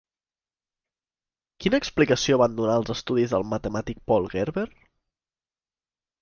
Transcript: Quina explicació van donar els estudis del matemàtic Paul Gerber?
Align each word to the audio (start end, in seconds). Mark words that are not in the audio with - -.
Quina 1.65 1.79
explicació 1.83 2.39
van 2.43 2.55
donar 2.61 2.79
els 2.81 2.89
estudis 2.95 3.35
del 3.37 3.45
matemàtic 3.53 4.01
Paul 4.13 4.27
Gerber? 4.33 4.65